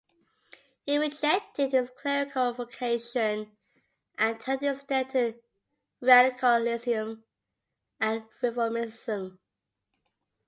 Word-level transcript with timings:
He 0.83 0.97
rejected 0.97 1.73
his 1.73 1.91
clerical 1.91 2.53
vocation 2.53 3.55
and 4.17 4.41
turned 4.41 4.63
instead 4.63 5.11
to 5.11 5.35
radicalism 6.01 7.23
and 7.99 8.23
reformism. 8.41 9.37